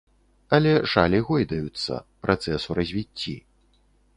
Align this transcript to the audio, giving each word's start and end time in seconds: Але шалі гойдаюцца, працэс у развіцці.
Але 0.57 0.71
шалі 0.93 1.19
гойдаюцца, 1.27 1.93
працэс 2.27 2.61
у 2.73 2.79
развіцці. 2.81 3.37